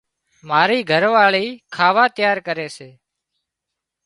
مارِي 0.49 0.79
گھر 0.91 1.03
واۯِي 1.13 1.47
کاوا 1.75 2.05
تيار 2.15 2.37
ڪري 2.47 2.67
سي۔ 2.77 2.89